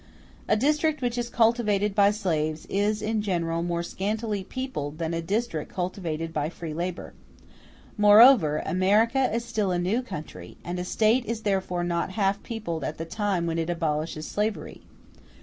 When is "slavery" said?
14.25-14.81